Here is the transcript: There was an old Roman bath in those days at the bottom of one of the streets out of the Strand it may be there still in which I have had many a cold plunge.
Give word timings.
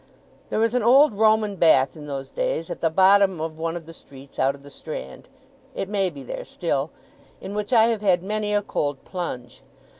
There 0.49 0.57
was 0.57 0.73
an 0.73 0.81
old 0.81 1.13
Roman 1.13 1.57
bath 1.57 1.95
in 1.95 2.07
those 2.07 2.31
days 2.31 2.71
at 2.71 2.81
the 2.81 2.89
bottom 2.89 3.39
of 3.39 3.59
one 3.59 3.77
of 3.77 3.85
the 3.85 3.93
streets 3.93 4.39
out 4.39 4.55
of 4.55 4.63
the 4.63 4.71
Strand 4.71 5.29
it 5.75 5.87
may 5.87 6.09
be 6.09 6.23
there 6.23 6.43
still 6.43 6.89
in 7.39 7.53
which 7.53 7.71
I 7.71 7.83
have 7.89 8.01
had 8.01 8.23
many 8.23 8.51
a 8.51 8.63
cold 8.63 9.05
plunge. 9.05 9.61